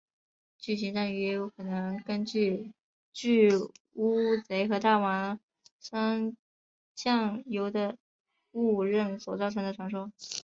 [0.57, 2.73] 巨型章鱼也有可能是根据
[3.13, 3.51] 巨
[3.93, 5.39] 乌贼和大王
[5.79, 6.35] 酸
[6.97, 7.95] 浆鱿的
[8.51, 10.11] 误认所造成的传说。